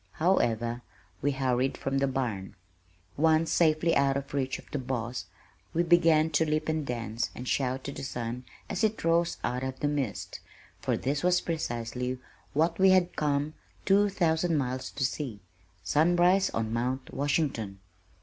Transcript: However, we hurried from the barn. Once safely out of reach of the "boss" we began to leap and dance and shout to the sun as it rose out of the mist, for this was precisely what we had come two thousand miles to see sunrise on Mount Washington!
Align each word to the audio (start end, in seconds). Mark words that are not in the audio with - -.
However, 0.13 0.81
we 1.21 1.29
hurried 1.31 1.77
from 1.77 1.99
the 1.99 2.07
barn. 2.07 2.55
Once 3.17 3.51
safely 3.51 3.95
out 3.95 4.17
of 4.17 4.33
reach 4.33 4.57
of 4.57 4.65
the 4.71 4.79
"boss" 4.79 5.27
we 5.75 5.83
began 5.83 6.31
to 6.31 6.43
leap 6.43 6.67
and 6.69 6.83
dance 6.83 7.29
and 7.35 7.47
shout 7.47 7.83
to 7.83 7.91
the 7.91 8.01
sun 8.01 8.43
as 8.67 8.83
it 8.83 9.03
rose 9.03 9.37
out 9.43 9.63
of 9.63 9.79
the 9.79 9.87
mist, 9.87 10.39
for 10.79 10.97
this 10.97 11.21
was 11.21 11.39
precisely 11.39 12.17
what 12.53 12.79
we 12.79 12.89
had 12.89 13.15
come 13.15 13.53
two 13.85 14.09
thousand 14.09 14.57
miles 14.57 14.89
to 14.89 15.05
see 15.05 15.39
sunrise 15.83 16.49
on 16.49 16.73
Mount 16.73 17.13
Washington! 17.13 17.77